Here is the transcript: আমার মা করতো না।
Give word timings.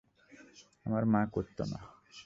আমার 0.85 1.03
মা 1.05 1.21
করতো 1.31 1.63
না। 1.65 1.79